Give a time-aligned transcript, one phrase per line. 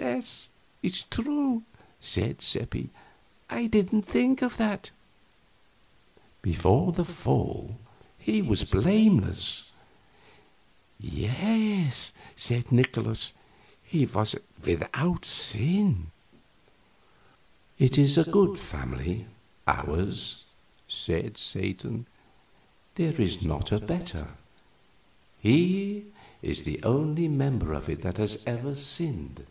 [0.00, 0.48] "Yes
[0.82, 1.62] it's true,"
[1.98, 2.90] said Seppi;
[3.50, 4.90] "I didn't think of that."
[6.40, 7.76] "Before the Fall
[8.16, 9.72] he was blameless."
[11.00, 13.32] "Yes," said Nikolaus,
[13.82, 16.10] "he was without sin."
[17.78, 19.26] "It is a good family
[19.66, 20.44] ours,"
[20.86, 22.06] said Satan;
[22.94, 24.34] "there is not a better.
[25.40, 26.06] He
[26.40, 29.44] is the only member of it that has ever sinned."